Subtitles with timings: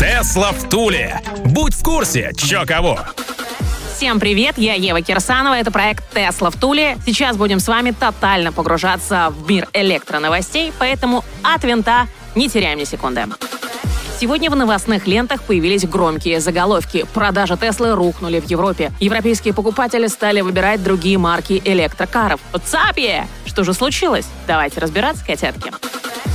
[0.00, 1.20] Тесла в Туле.
[1.44, 2.98] Будь в курсе, чё кого.
[3.94, 6.96] Всем привет, я Ева Кирсанова, это проект «Тесла в Туле».
[7.04, 12.84] Сейчас будем с вами тотально погружаться в мир электроновостей, поэтому от винта не теряем ни
[12.84, 13.26] секунды.
[14.18, 17.04] Сегодня в новостных лентах появились громкие заголовки.
[17.12, 18.92] Продажи Теслы рухнули в Европе.
[19.00, 22.40] Европейские покупатели стали выбирать другие марки электрокаров.
[22.64, 23.26] Цапье!
[23.44, 24.24] Что же случилось?
[24.46, 25.70] Давайте разбираться, котятки.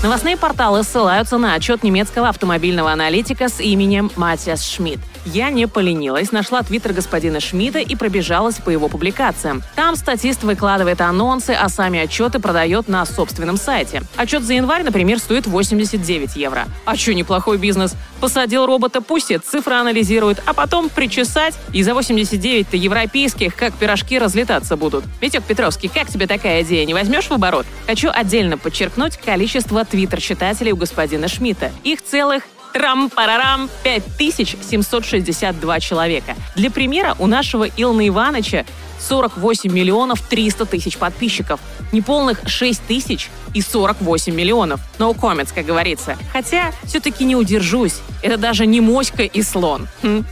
[0.05, 5.00] Новостные порталы ссылаются на отчет немецкого автомобильного аналитика с именем Матиас Шмидт.
[5.25, 9.63] Я не поленилась, нашла твиттер господина Шмидта и пробежалась по его публикациям.
[9.75, 14.03] Там статист выкладывает анонсы, а сами отчеты продает на собственном сайте.
[14.16, 16.66] Отчет за январь, например, стоит 89 евро.
[16.85, 17.95] А что неплохой бизнес?
[18.22, 24.78] Посадил робота, пусть цифры анализирует, а потом причесать, и за 89-то европейских, как пирожки, разлетаться
[24.78, 25.03] будут.
[25.22, 27.66] Витек Петровский, как тебе такая идея, не возьмешь в оборот?
[27.88, 31.72] Хочу отдельно подчеркнуть количество твиттер-читателей у господина Шмидта.
[31.83, 32.44] Их целых
[32.76, 36.36] Трам-парарам 5762 человека.
[36.58, 38.66] Для примера, у нашего Илона Ивановича
[39.00, 41.62] 48 миллионов 300 тысяч подписчиков.
[41.94, 44.81] Неполных 6 тысяч и 48 миллионов.
[45.00, 46.18] No comments, как говорится.
[46.34, 48.02] Хотя, все-таки не удержусь.
[48.22, 49.88] Это даже не моська и слон.
[50.03, 50.26] Хм.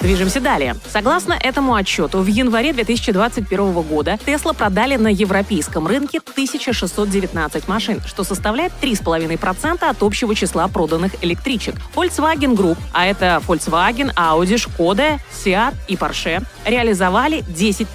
[0.00, 0.76] Движемся далее.
[0.88, 8.22] Согласно этому отчету, в январе 2021 года Tesla продали на европейском рынке 1619 машин, что
[8.22, 11.74] составляет 3,5% от общего числа проданных электричек.
[11.96, 17.88] Volkswagen Group, а это Volkswagen, Audi, Skoda, Seat и Porsche, реализовали 10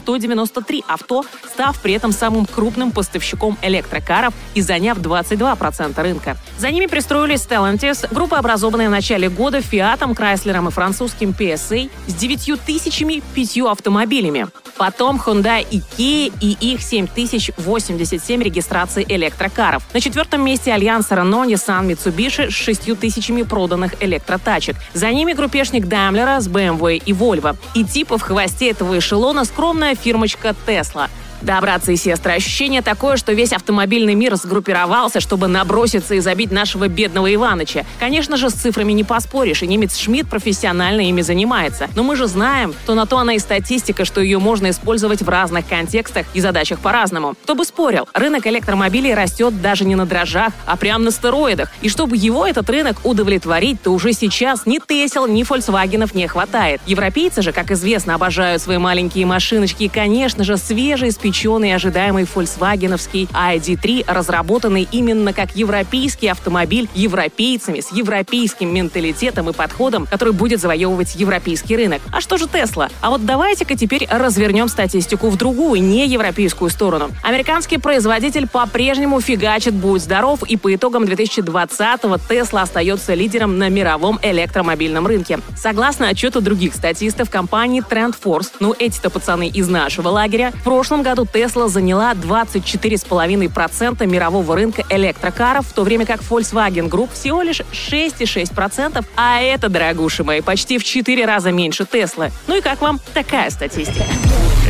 [0.00, 6.38] 193 авто, став при этом самым крупным поставщиком электрокаров и заняв 22% рынка.
[6.56, 12.14] За ними пристроились Stellantis, группа, образованная в начале года Fiat, Chrysler и французским PSA с
[12.14, 14.46] 9 тысячами пятью автомобилями.
[14.76, 19.82] Потом Hyundai Kia и их 7087 регистраций электрокаров.
[19.92, 24.76] На четвертом месте Альянс Renault, Nissan, Mitsubishi с 6 тысячами проданных электротачек.
[24.94, 27.56] За ними группешник Daimler с BMW и Volvo.
[27.74, 31.08] И типа в хвосте этого эшелона скромная фирмочка Tesla–
[31.42, 36.52] да, братцы и сестры, ощущение такое, что весь автомобильный мир сгруппировался, чтобы наброситься и забить
[36.52, 37.84] нашего бедного Иваныча.
[37.98, 41.88] Конечно же, с цифрами не поспоришь, и немец Шмидт профессионально ими занимается.
[41.96, 45.28] Но мы же знаем, что на то она и статистика, что ее можно использовать в
[45.28, 47.34] разных контекстах и задачах по-разному.
[47.42, 51.70] Кто бы спорил, рынок электромобилей растет даже не на дрожжах, а прямо на стероидах.
[51.82, 56.80] И чтобы его этот рынок удовлетворить, то уже сейчас ни Тесел, ни Фольксвагенов не хватает.
[56.86, 62.24] Европейцы же, как известно, обожают свои маленькие машиночки и, конечно же, свежие спички и ожидаемый
[62.24, 70.60] фольксвагеновский ID3, разработанный именно как европейский автомобиль европейцами с европейским менталитетом и подходом, который будет
[70.60, 72.02] завоевывать европейский рынок.
[72.12, 72.88] А что же Тесла?
[73.00, 77.10] А вот давайте-ка теперь развернем статистику в другую, не европейскую сторону.
[77.22, 84.18] Американский производитель по-прежнему фигачит «Будь здоров», и по итогам 2020-го Тесла остается лидером на мировом
[84.22, 85.38] электромобильном рынке.
[85.56, 91.02] Согласно отчету других статистов компании Trend Force, ну эти-то пацаны из нашего лагеря, в прошлом
[91.02, 97.42] году году Tesla заняла 24,5% мирового рынка электрокаров, в то время как Volkswagen Group всего
[97.42, 102.32] лишь 6,6%, а это, дорогуши мои, почти в 4 раза меньше Tesla.
[102.46, 104.04] Ну и как вам такая статистика?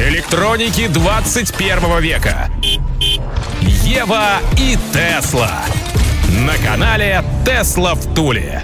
[0.09, 2.51] Электроники 21 века.
[3.61, 5.63] Ева и Тесла.
[6.47, 8.63] На канале Тесла в Туле.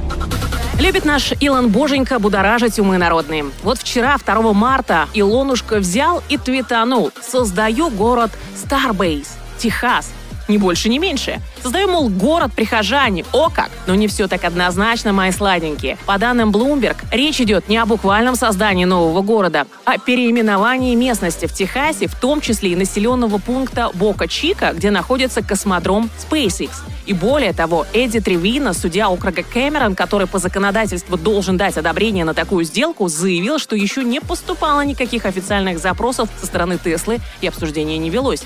[0.80, 3.46] Любит наш Илон Боженька будоражить умы народные.
[3.64, 10.12] Вот вчера, 2 марта, Илонушка взял и твитанул «Создаю город Starbase, Техас,
[10.48, 11.40] ни больше, ни меньше.
[11.62, 13.24] Создаю, мол, город прихожане.
[13.32, 13.70] О как!
[13.86, 15.98] Но не все так однозначно, мои сладенькие.
[16.06, 21.46] По данным Bloomberg, речь идет не о буквальном создании нового города, а о переименовании местности
[21.46, 26.70] в Техасе, в том числе и населенного пункта Бока-Чика, где находится космодром SpaceX.
[27.06, 32.34] И более того, Эдди Тревина, судья округа Кэмерон, который по законодательству должен дать одобрение на
[32.34, 37.96] такую сделку, заявил, что еще не поступало никаких официальных запросов со стороны Теслы и обсуждение
[37.98, 38.42] не велось.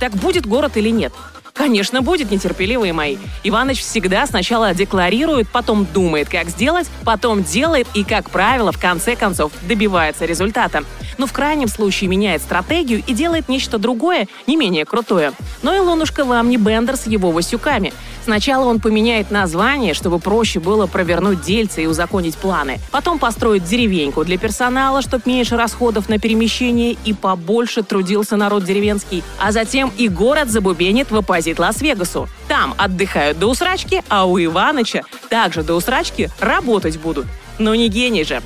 [0.00, 1.12] Так будет город или нет?
[1.56, 3.16] Конечно, будет, нетерпеливые мои.
[3.42, 9.16] Иваныч всегда сначала декларирует, потом думает, как сделать, потом делает и, как правило, в конце
[9.16, 10.84] концов добивается результата.
[11.16, 15.32] Но в крайнем случае меняет стратегию и делает нечто другое, не менее крутое.
[15.62, 17.94] Но Илонушка вам не Бендер с его васюками.
[18.26, 22.80] Сначала он поменяет название, чтобы проще было провернуть дельцы и узаконить планы.
[22.90, 29.22] Потом построит деревеньку для персонала, чтобы меньше расходов на перемещение и побольше трудился народ деревенский.
[29.38, 32.28] А затем и город забубенит в оппозит Лас-Вегасу.
[32.48, 37.26] Там отдыхают до усрачки, а у Иваныча также до усрачки работать будут.
[37.60, 38.42] Но не гений же.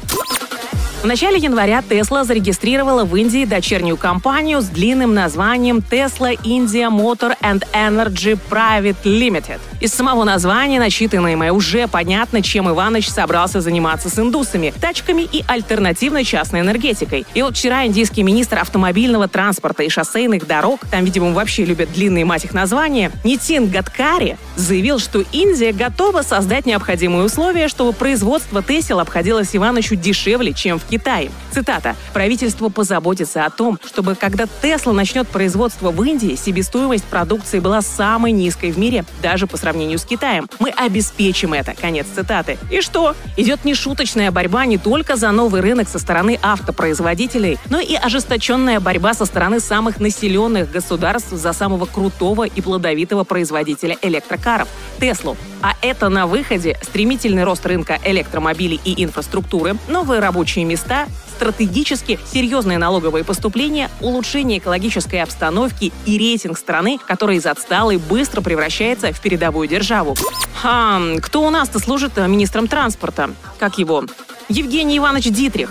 [1.02, 7.38] В начале января Tesla зарегистрировала в Индии дочернюю компанию с длинным названием Tesla India Motor
[7.40, 9.60] and Energy Private Limited.
[9.80, 16.22] Из самого названия, начитанное уже понятно, чем Иваныч собрался заниматься с индусами, тачками и альтернативной
[16.22, 17.24] частной энергетикой.
[17.32, 22.26] И вот вчера индийский министр автомобильного транспорта и шоссейных дорог, там, видимо, вообще любят длинные
[22.26, 29.00] мать их названия, Нитин Гадкари, заявил, что Индия готова создать необходимые условия, чтобы производство Тесел
[29.00, 31.30] обходилось Иванычу дешевле, чем в Китае.
[31.52, 31.94] Цитата.
[32.12, 38.32] «Правительство позаботится о том, чтобы когда Тесла начнет производство в Индии, себестоимость продукции была самой
[38.32, 40.48] низкой в мире, даже по сравнению с Китаем.
[40.58, 41.74] Мы обеспечим это».
[41.80, 42.58] Конец цитаты.
[42.70, 43.14] И что?
[43.36, 49.14] Идет нешуточная борьба не только за новый рынок со стороны автопроизводителей, но и ожесточенная борьба
[49.14, 54.68] со стороны самых населенных государств за самого крутого и плодовитого производителя электрокаров–
[55.00, 55.36] Теслу.
[55.62, 61.06] А это на выходе стремительный рост рынка электромобилей и инфраструктуры, новые рабочие места,
[61.36, 69.12] стратегически серьезные налоговые поступления, улучшение экологической обстановки и рейтинг страны, который из отсталой быстро превращается
[69.12, 70.16] в передовую державу.
[70.62, 73.30] Хм, кто у нас-то служит э, министром транспорта?
[73.58, 74.04] Как его?
[74.48, 75.70] Евгений Иванович Дитрих.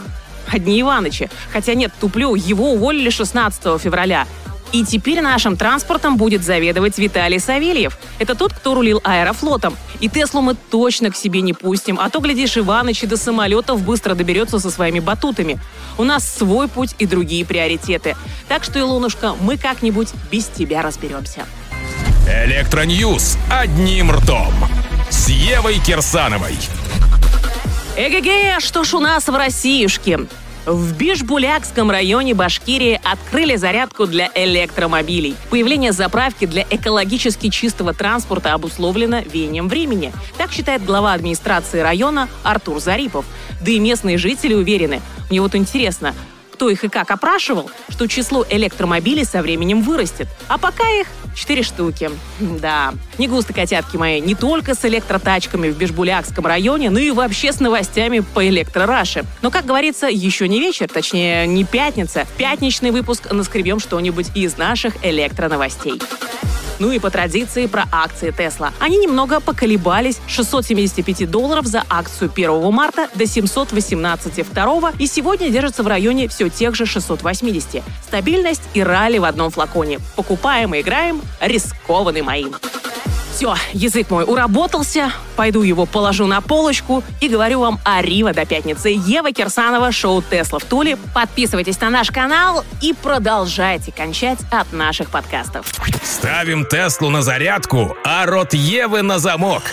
[0.52, 1.30] Одни Иванычи.
[1.52, 4.26] Хотя нет, туплю, его уволили 16 февраля.
[4.72, 7.98] И теперь нашим транспортом будет заведовать Виталий Савельев.
[8.20, 9.76] Это тот, кто рулил аэрофлотом.
[10.00, 13.82] И Теслу мы точно к себе не пустим, а то, глядишь, Иваныч и до самолетов
[13.82, 15.60] быстро доберется со своими батутами.
[15.98, 18.16] У нас свой путь и другие приоритеты.
[18.48, 21.46] Так что, Илонушка, мы как-нибудь без тебя разберемся.
[22.28, 24.54] Электроньюз одним ртом.
[25.10, 26.56] С Евой Кирсановой.
[27.98, 30.20] Эге-ге, что ж у нас в Россиюшке?
[30.66, 35.36] В Бишбулякском районе Башкирии открыли зарядку для электромобилей.
[35.50, 40.12] Появление заправки для экологически чистого транспорта обусловлено веянием времени.
[40.38, 43.26] Так считает глава администрации района Артур Зарипов.
[43.62, 45.02] Да и местные жители уверены.
[45.30, 46.14] Мне вот интересно,
[46.60, 50.28] кто их и как опрашивал, что число электромобилей со временем вырастет.
[50.50, 52.12] А пока их четыре штуки.
[52.42, 57.54] Да, не густо, котятки мои, не только с электротачками в Бешбулякском районе, но и вообще
[57.54, 59.24] с новостями по электрораше.
[59.42, 62.28] Но, как говорится, еще не вечер, точнее, не пятница.
[62.36, 66.02] Пятничный выпуск наскребем что-нибудь из наших электроновостей.
[66.80, 68.74] Ну и по традиции про акции Тесла.
[68.80, 75.50] Они немного поколебались с 675 долларов за акцию 1 марта до 718 2 и сегодня
[75.50, 77.84] держатся в районе все тех же 680.
[78.04, 80.00] Стабильность и ралли в одном флаконе.
[80.16, 82.56] Покупаем и играем, рискованный моим.
[83.40, 88.46] Все, язык мой уработался, пойду его положу на полочку и говорю вам о Рива до
[88.46, 88.90] пятницы.
[88.90, 90.98] Ева Кирсанова, шоу «Тесла в Туле».
[91.16, 95.68] Подписывайтесь на наш канал и продолжайте кончать от наших подкастов.
[96.04, 99.64] Ставим Теслу на зарядку, а рот Евы на замок.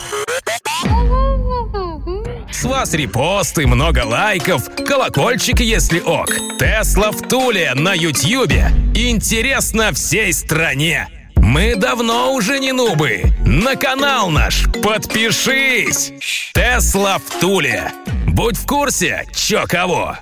[2.52, 6.28] С вас репосты, много лайков, колокольчик, если ок.
[6.60, 8.70] Тесла в Туле на Ютьюбе.
[8.94, 11.08] Интересно всей стране.
[11.46, 13.22] Мы давно уже не нубы.
[13.46, 16.12] На канал наш подпишись.
[16.52, 17.92] Тесла в Туле.
[18.26, 20.16] Будь в курсе, чё кого.